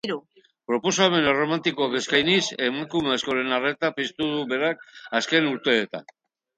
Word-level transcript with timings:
Proposamen 0.69 1.27
erromantikoak 1.33 1.99
eskainiz, 2.01 2.39
emakume 2.71 3.15
askoren 3.19 3.55
arreta 3.61 3.95
piztu 4.01 4.33
du 4.35 4.43
berak 4.57 4.87
azken 5.23 5.57
urteetan. 5.57 6.15